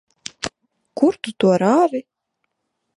[1.01, 2.05] Kur tu to rāvi?